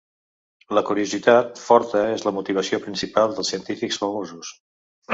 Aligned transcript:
La 0.77 0.81
curiositat 0.87 1.61
forta 1.65 2.03
és 2.15 2.27
la 2.31 2.35
motivació 2.39 2.83
principal 2.89 3.39
de 3.41 3.49
científics 3.55 4.05
famosos. 4.07 4.55